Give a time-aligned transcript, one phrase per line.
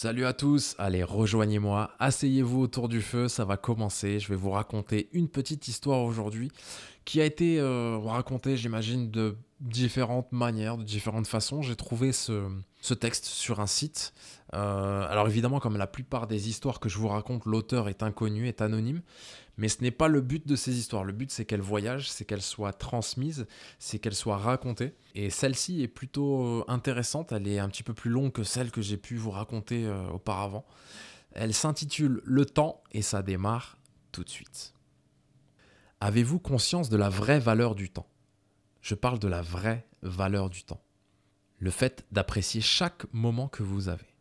[0.00, 4.52] Salut à tous, allez rejoignez-moi, asseyez-vous autour du feu, ça va commencer, je vais vous
[4.52, 6.52] raconter une petite histoire aujourd'hui
[7.08, 11.62] qui a été euh, racontée j'imagine de différentes manières, de différentes façons.
[11.62, 12.50] J'ai trouvé ce,
[13.00, 14.12] texte sur un site.
[14.52, 18.46] Euh, alors évidemment comme la plupart des histoires que je vous raconte, l'auteur est inconnu,
[18.46, 19.00] est anonyme,
[19.56, 21.02] mais ce n'est pas le but de ces histoires.
[21.02, 23.46] Le but, c'est qu'elles voyagent, c'est qu'elles soient transmises,
[23.78, 24.92] c'est qu'elles soient racontées.
[25.14, 27.32] Et celle-ci est plutôt euh, intéressante.
[27.32, 30.10] Elle est un petit peu plus longue que celle que j'ai pu vous raconter euh,
[30.10, 30.66] auparavant.
[31.32, 33.78] Elle s'intitule Le temps et ça démarre
[34.12, 34.74] tout de suite.
[36.00, 38.08] Avez-vous conscience de la vraie valeur du temps?
[38.82, 40.80] Je parle de la vraie valeur du temps.
[41.58, 44.14] Le fait d'apprécier chaque moment que vous avez.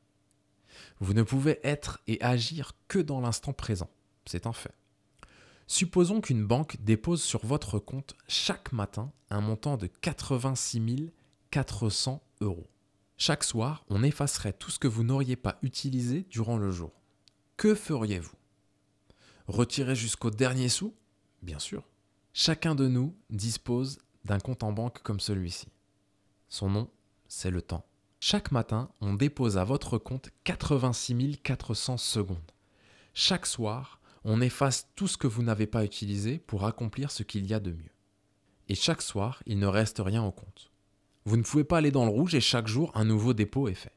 [0.99, 3.89] Vous ne pouvez être et agir que dans l'instant présent.
[4.25, 4.73] C'est un fait.
[5.67, 11.11] Supposons qu'une banque dépose sur votre compte chaque matin un montant de 86
[11.51, 12.67] 400 euros.
[13.17, 16.91] Chaque soir, on effacerait tout ce que vous n'auriez pas utilisé durant le jour.
[17.55, 18.35] Que feriez-vous?
[19.47, 20.95] Retirer jusqu'au dernier sou?
[21.47, 21.83] Bien sûr.
[22.33, 25.69] Chacun de nous dispose d'un compte en banque comme celui-ci.
[26.49, 26.89] Son nom,
[27.29, 27.85] c'est le temps.
[28.19, 32.51] Chaque matin, on dépose à votre compte 86 400 secondes.
[33.13, 37.45] Chaque soir, on efface tout ce que vous n'avez pas utilisé pour accomplir ce qu'il
[37.45, 37.95] y a de mieux.
[38.67, 40.69] Et chaque soir, il ne reste rien au compte.
[41.23, 43.73] Vous ne pouvez pas aller dans le rouge et chaque jour, un nouveau dépôt est
[43.73, 43.95] fait.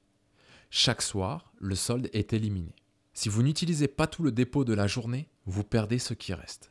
[0.70, 2.76] Chaque soir, le solde est éliminé.
[3.12, 6.70] Si vous n'utilisez pas tout le dépôt de la journée, vous perdez ce qui reste.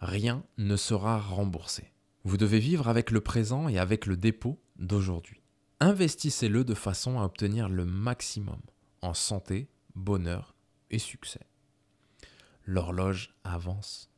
[0.00, 1.92] Rien ne sera remboursé.
[2.24, 5.42] Vous devez vivre avec le présent et avec le dépôt d'aujourd'hui.
[5.80, 8.60] Investissez-le de façon à obtenir le maximum
[9.02, 10.54] en santé, bonheur
[10.90, 11.48] et succès
[12.68, 14.10] l'horloge avance.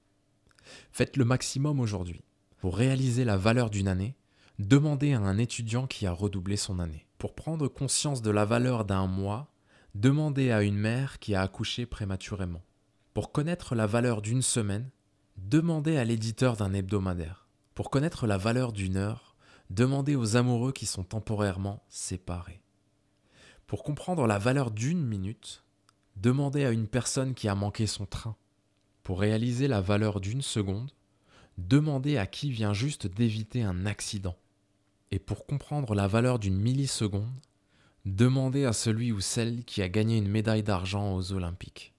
[0.90, 2.24] Faites le maximum aujourd'hui.
[2.58, 4.16] Pour réaliser la valeur d'une année,
[4.58, 7.06] demandez à un étudiant qui a redoublé son année.
[7.16, 9.52] Pour prendre conscience de la valeur d'un mois,
[9.94, 12.62] demandez à une mère qui a accouché prématurément.
[13.14, 14.90] Pour connaître la valeur d'une semaine,
[15.48, 17.48] demandez à l'éditeur d'un hebdomadaire.
[17.74, 19.36] Pour connaître la valeur d'une heure,
[19.70, 22.60] demandez aux amoureux qui sont temporairement séparés.
[23.66, 25.64] Pour comprendre la valeur d'une minute,
[26.16, 28.36] demandez à une personne qui a manqué son train.
[29.02, 30.92] Pour réaliser la valeur d'une seconde,
[31.58, 34.36] demandez à qui vient juste d'éviter un accident.
[35.10, 37.40] Et pour comprendre la valeur d'une milliseconde,
[38.04, 41.94] demandez à celui ou celle qui a gagné une médaille d'argent aux Olympiques.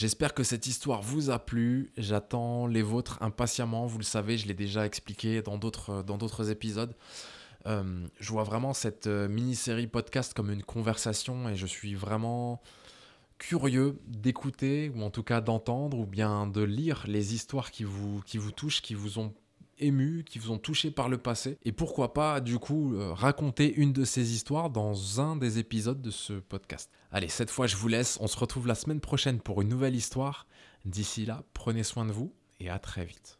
[0.00, 1.92] J'espère que cette histoire vous a plu.
[1.98, 3.84] J'attends les vôtres impatiemment.
[3.84, 6.96] Vous le savez, je l'ai déjà expliqué dans d'autres, d'autres épisodes.
[7.66, 12.62] Euh, je vois vraiment cette euh, mini-série podcast comme une conversation et je suis vraiment
[13.36, 18.22] curieux d'écouter ou en tout cas d'entendre ou bien de lire les histoires qui vous
[18.56, 19.34] touchent, qui vous ont
[19.80, 21.58] ému, qui vous ont touché par le passé.
[21.64, 26.00] Et pourquoi pas, du coup, euh, raconter une de ces histoires dans un des épisodes
[26.00, 26.90] de ce podcast.
[27.10, 28.18] Allez, cette fois, je vous laisse.
[28.20, 30.46] On se retrouve la semaine prochaine pour une nouvelle histoire.
[30.84, 33.38] D'ici là, prenez soin de vous et à très vite.